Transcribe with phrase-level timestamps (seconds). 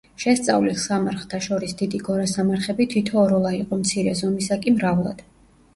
[0.21, 5.25] შესწავლილ სამარხთა შორის დიდი გორასამარხები თითო-ოროლა იყო, მცირე ზომისა კი მრავლად.